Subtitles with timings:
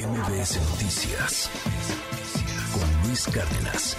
[0.00, 1.50] MBS Noticias
[2.72, 3.98] con Luis Cárdenas.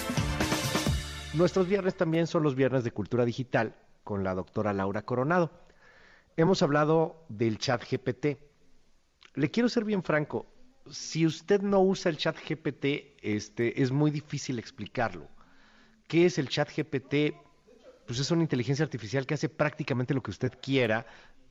[1.36, 5.52] Nuestros viernes también son los viernes de cultura digital con la doctora Laura Coronado.
[6.38, 8.40] Hemos hablado del chat GPT.
[9.36, 10.48] Le quiero ser bien franco,
[10.90, 15.28] si usted no usa el chat GPT, este, es muy difícil explicarlo.
[16.08, 17.36] ¿Qué es el chat GPT?
[18.08, 21.06] Pues es una inteligencia artificial que hace prácticamente lo que usted quiera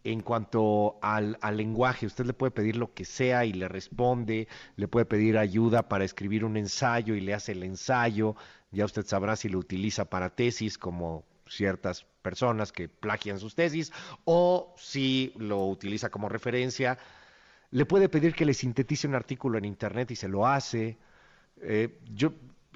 [0.04, 4.88] en cuanto al, lenguaje, usted le puede pedir lo que sea y le responde, le
[4.88, 8.34] puede pedir ayuda para escribir un ensayo y le hace el ensayo,
[8.70, 13.92] ya usted sabrá si lo utiliza para tesis como ciertas personas que plagian sus tesis
[14.24, 16.98] o si lo utiliza como referencia,
[17.70, 20.96] le puede pedir que le sintetice un artículo en internet y se lo hace.
[21.62, 22.32] Eh, yo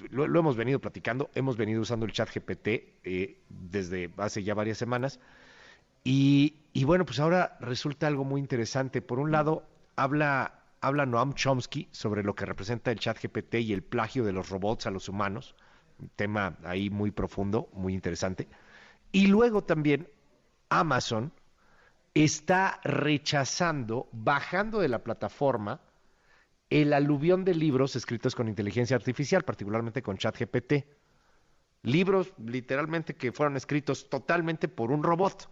[0.09, 2.67] lo, hemos venido platicando, hemos venido usando el chat GPT
[3.03, 5.19] eh, desde hace ya varias semanas
[6.07, 9.01] y, bueno, pues ahora resulta algo muy interesante.
[9.01, 9.63] Por un lado,
[9.95, 14.31] habla, habla Noam Chomsky sobre lo que representa el chat GPT y el plagio de
[14.31, 15.55] los robots a los humanos.
[15.99, 18.47] Un tema ahí muy profundo, muy interesante.
[19.11, 20.07] Y luego también
[20.69, 21.33] Amazon
[22.13, 25.81] está rechazando, bajando de la plataforma,
[26.69, 30.85] el aluvión de libros escritos con inteligencia artificial, particularmente con ChatGPT.
[31.81, 35.49] Libros literalmente que fueron escritos totalmente por un robot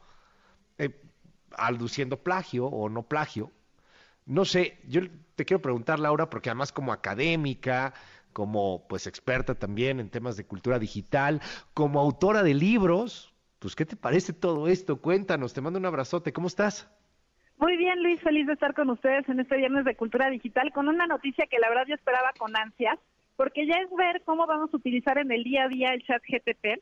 [0.78, 1.02] eh,
[1.58, 3.52] aduciendo plagio o no plagio.
[4.26, 5.02] No sé, yo
[5.36, 7.94] te quiero preguntar, Laura, porque además como académica,
[8.32, 11.42] como pues experta también en temas de cultura digital,
[11.74, 15.02] como autora de libros, pues ¿qué te parece todo esto?
[15.02, 16.90] Cuéntanos, te mando un abrazote, ¿cómo estás?
[17.58, 20.90] Muy bien, Luis, feliz de estar con ustedes en este viernes de cultura digital con
[20.90, 22.98] una noticia que la verdad yo esperaba con ansias,
[23.36, 26.22] porque ya es ver cómo vamos a utilizar en el día a día el chat
[26.28, 26.82] GTP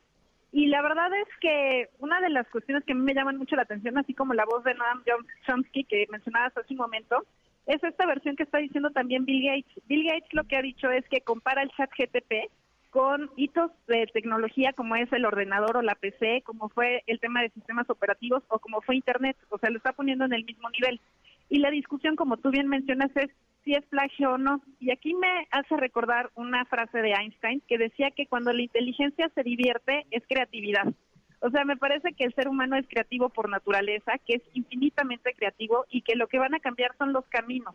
[0.52, 3.56] y la verdad es que una de las cuestiones que a mí me llaman mucho
[3.56, 5.02] la atención, así como la voz de Noam
[5.46, 7.24] Chomsky que mencionabas hace un momento,
[7.66, 9.82] es esta versión que está diciendo también Bill Gates.
[9.86, 12.50] Bill Gates lo que ha dicho es que compara el chat GTP
[12.90, 17.40] con hitos de tecnología como es el ordenador o la PC, como fue el tema
[17.40, 20.68] de sistemas operativos o como fue Internet, o sea, lo está poniendo en el mismo
[20.68, 21.00] nivel.
[21.48, 23.30] Y la discusión, como tú bien mencionas, es
[23.64, 24.62] si es plagio o no.
[24.80, 29.30] Y aquí me hace recordar una frase de Einstein que decía que cuando la inteligencia
[29.34, 30.92] se divierte es creatividad.
[31.40, 35.34] O sea, me parece que el ser humano es creativo por naturaleza, que es infinitamente
[35.34, 37.74] creativo y que lo que van a cambiar son los caminos.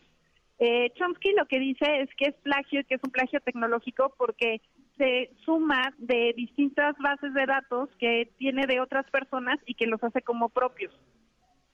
[0.60, 4.60] Eh, Chomsky lo que dice es que es plagio que es un plagio tecnológico porque
[4.98, 10.04] se suma de distintas bases de datos que tiene de otras personas y que los
[10.04, 10.92] hace como propios.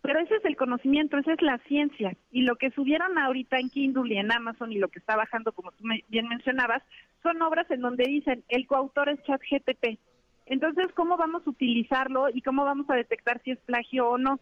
[0.04, 2.18] Pero ese es el conocimiento, esa es la ciencia.
[2.30, 5.54] Y lo que subieron ahorita en Kindle y en Amazon y lo que está bajando,
[5.54, 6.84] como tú bien mencionabas,
[7.24, 9.98] son obras en donde dicen el coautor es ChatGPT.
[10.46, 14.42] Entonces, ¿cómo vamos a utilizarlo y cómo vamos a detectar si es plagio o no?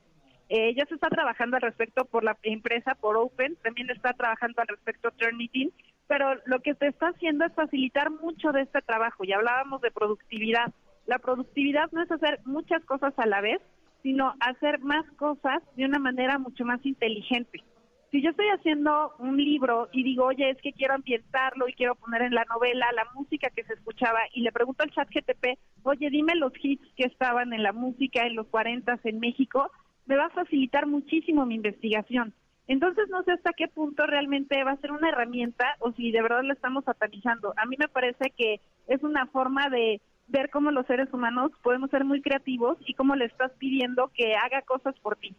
[0.49, 4.63] Eh, ya se está trabajando al respecto por la empresa, por Open, también está trabajando
[4.63, 5.71] al respecto Turnitin,
[6.07, 9.23] pero lo que se está haciendo es facilitar mucho de este trabajo.
[9.25, 10.73] Ya hablábamos de productividad.
[11.05, 13.61] La productividad no es hacer muchas cosas a la vez,
[14.03, 17.63] sino hacer más cosas de una manera mucho más inteligente.
[18.11, 21.95] Si yo estoy haciendo un libro y digo, oye, es que quiero ambientarlo y quiero
[21.95, 25.57] poner en la novela la música que se escuchaba y le pregunto al chat GTP,
[25.83, 29.71] oye, dime los hits que estaban en la música en los 40 en México,
[30.07, 32.33] me va a facilitar muchísimo mi investigación.
[32.67, 36.21] Entonces no sé hasta qué punto realmente va a ser una herramienta o si de
[36.21, 37.53] verdad la estamos satanizando.
[37.55, 40.01] A mí me parece que es una forma de
[40.31, 44.35] ver cómo los seres humanos podemos ser muy creativos y cómo le estás pidiendo que
[44.35, 45.35] haga cosas por ti.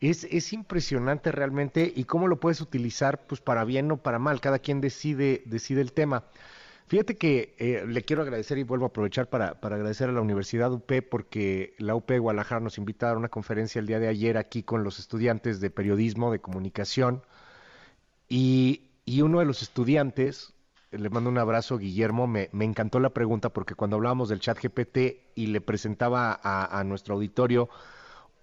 [0.00, 4.40] Es, es impresionante realmente y cómo lo puedes utilizar pues para bien o para mal,
[4.40, 6.24] cada quien decide, decide el tema.
[6.86, 10.20] Fíjate que eh, le quiero agradecer y vuelvo a aprovechar para, para, agradecer a la
[10.20, 14.08] Universidad UP porque la UP Guadalajara nos invita a dar una conferencia el día de
[14.08, 17.22] ayer aquí con los estudiantes de periodismo, de comunicación
[18.28, 20.53] y, y uno de los estudiantes
[20.98, 22.26] le mando un abrazo, Guillermo.
[22.26, 27.14] Me, encantó la pregunta porque cuando hablábamos del chat GPT y le presentaba a, nuestro
[27.14, 27.68] auditorio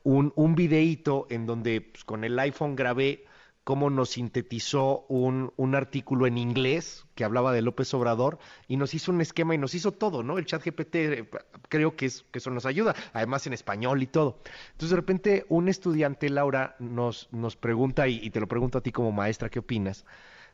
[0.03, 3.25] un, videíto en donde pues, con el iPhone grabé
[3.63, 9.12] cómo nos sintetizó un, artículo en inglés que hablaba de López Obrador y nos hizo
[9.12, 10.38] un esquema y nos hizo todo, ¿no?
[10.38, 11.30] El chat GPT eh,
[11.69, 14.39] creo que, es, que eso nos ayuda, además en español y todo.
[14.71, 18.81] Entonces de repente un estudiante, Laura, nos, nos pregunta, y, y te lo pregunto a
[18.81, 20.06] ti como maestra, ¿qué opinas?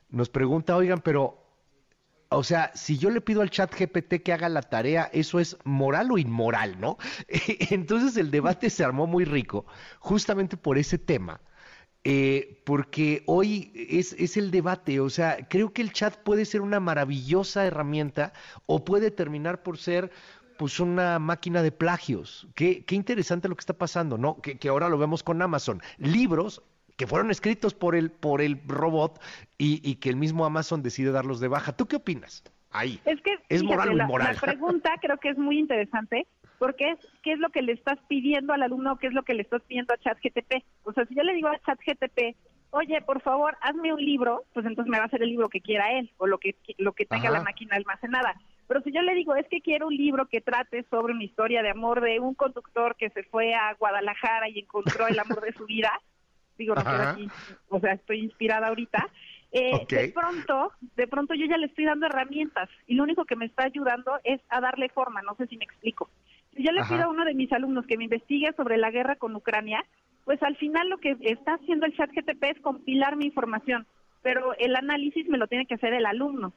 [0.10, 1.47] Nos pregunta, oigan, pero
[2.30, 5.58] o sea, si yo le pido al chat GPT que haga la tarea, eso es
[5.64, 6.98] moral o inmoral, ¿no?
[7.72, 9.66] Entonces el debate se armó muy rico,
[10.00, 11.42] justamente por ese tema.
[12.04, 16.62] Eh, porque hoy es, es, el debate, o sea, creo que el chat puede ser
[16.62, 18.32] una maravillosa herramienta
[18.66, 20.12] o puede terminar por ser
[20.58, 22.48] pues una máquina de plagios.
[22.56, 24.42] Qué, qué interesante lo que está pasando, ¿no?
[24.42, 25.82] Que, que ahora lo vemos con Amazon.
[25.98, 26.64] Libros
[26.98, 29.22] que fueron escritos por el, por el robot
[29.58, 31.72] y, que el mismo Amazon decide darlos de baja.
[31.72, 32.44] ¿Tú qué opinas?
[32.72, 33.00] Ahí.
[33.06, 34.34] Es que es moral inmoral.
[34.34, 36.28] la pregunta creo que es muy interesante
[36.60, 39.36] porque es qué es lo que le estás pidiendo al alumno, qué es lo que
[39.36, 40.64] le estás pidiendo a ChatGTP.
[40.84, 42.36] O sea, si yo le digo a ChatGTP,
[42.72, 45.62] oye, por favor, hazme un libro, pues entonces me va a hacer el libro que
[45.62, 48.36] quiera él o lo que lo que tenga la máquina almacenada.
[48.68, 51.62] Pero si yo le digo, es que quiero un libro que trate sobre una historia
[51.62, 55.54] de amor de un conductor que se fue a Guadalajara y encontró el amor de
[55.54, 55.92] su vida,
[56.58, 57.28] digo, no aquí,
[57.70, 59.10] o sea, estoy inspirada ahorita,
[59.52, 63.36] eh, de pronto, de pronto yo ya le estoy dando herramientas y lo único que
[63.36, 66.10] me está ayudando es a darle forma, no sé si me explico.
[66.56, 69.16] Si yo le pido a uno de mis alumnos que me investigue sobre la guerra
[69.16, 69.86] con Ucrania,
[70.26, 73.86] pues al final lo que está haciendo el chat GTP es compilar mi información,
[74.22, 76.52] pero el análisis me lo tiene que hacer el alumno.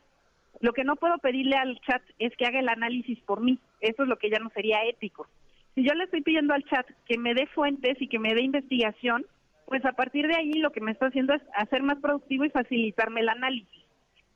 [0.61, 3.59] Lo que no puedo pedirle al chat es que haga el análisis por mí.
[3.81, 5.29] Eso es lo que ya no sería ético.
[5.75, 8.43] Si yo le estoy pidiendo al chat que me dé fuentes y que me dé
[8.43, 9.25] investigación,
[9.71, 12.51] pues a partir de ahí lo que me está haciendo es hacer más productivo y
[12.51, 13.85] facilitarme el análisis.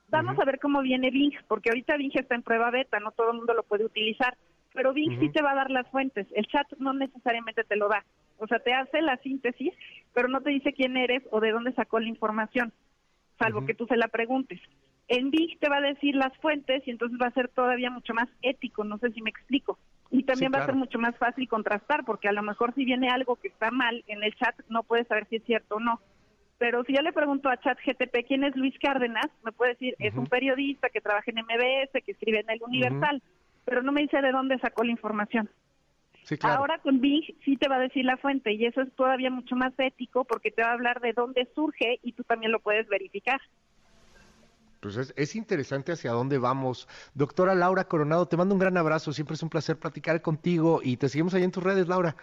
[0.08, 3.32] Vamos a ver cómo viene Bing, porque ahorita Bing está en prueba beta, no todo
[3.32, 4.36] el mundo lo puede utilizar,
[4.72, 7.88] pero Bing sí te va a dar las fuentes, el chat no necesariamente te lo
[7.88, 8.04] da.
[8.38, 9.72] O sea, te hace la síntesis,
[10.12, 12.72] pero no te dice quién eres o de dónde sacó la información,
[13.36, 14.60] salvo que tú se la preguntes.
[15.08, 18.14] En Bing te va a decir las fuentes y entonces va a ser todavía mucho
[18.14, 19.80] más ético, no sé si me explico.
[20.14, 23.08] Y también va a ser mucho más fácil contrastar, porque a lo mejor si viene
[23.08, 26.00] algo que está mal en el chat, no puedes saber si es cierto o no.
[26.58, 29.96] Pero si yo le pregunto a chat GTP quién es Luis Cárdenas, me puede decir,
[29.98, 33.22] es un periodista que trabaja en MBS, que escribe en el Universal,
[33.64, 35.50] pero no me dice de dónde sacó la información.
[36.42, 39.56] Ahora con Bing sí te va a decir la fuente y eso es todavía mucho
[39.56, 42.88] más ético porque te va a hablar de dónde surge y tú también lo puedes
[42.88, 43.40] verificar.
[44.84, 46.86] Pues es, interesante hacia dónde vamos.
[47.14, 49.14] Doctora Laura Coronado, te mando un gran abrazo.
[49.14, 52.14] Siempre es un placer platicar contigo y te seguimos ahí en tus redes, Laura.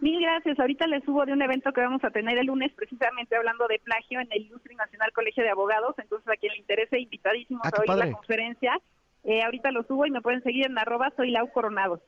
[0.00, 0.58] Mil gracias.
[0.58, 3.78] Ahorita les subo de un evento que vamos a tener el lunes, precisamente hablando de
[3.78, 5.94] plagio en el Ilustre Nacional Colegio de Abogados.
[5.98, 8.80] Entonces, a quien le interese, invitadísimos ah, a oír la conferencia.
[9.22, 12.02] Eh, ahorita lo subo y me pueden seguir en arroba soy Lau Coronado.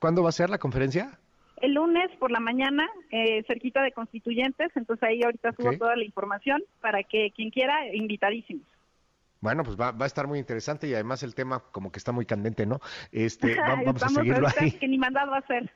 [0.00, 1.20] ¿Cuándo va a ser la conferencia?
[1.58, 6.04] El lunes por la mañana, eh, cerquita de Constituyentes, entonces ahí ahorita subo toda la
[6.04, 8.66] información para que quien quiera, invitadísimos.
[9.40, 12.26] Bueno, pues va, a estar muy interesante y además el tema como que está muy
[12.26, 12.80] candente, ¿no?
[13.12, 13.56] Este,
[13.86, 14.72] vamos a seguirlo ahí.
[14.72, 15.70] Que ni mandado a hacer.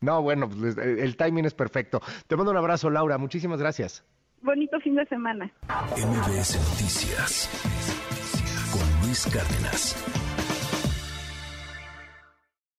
[0.00, 2.00] No, bueno, pues el timing es perfecto.
[2.26, 3.18] Te mando un abrazo, Laura.
[3.18, 4.04] Muchísimas gracias.
[4.42, 5.50] Bonito fin de semana.
[5.96, 7.50] MBS Noticias
[8.70, 10.27] con Luis Cárdenas.